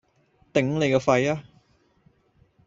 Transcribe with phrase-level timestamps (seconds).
[0.51, 1.43] 頂你個肺呀！